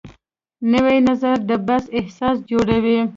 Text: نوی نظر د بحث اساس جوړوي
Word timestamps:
نوی 0.73 0.97
نظر 1.09 1.35
د 1.49 1.51
بحث 1.67 1.85
اساس 1.99 2.37
جوړوي 2.51 2.99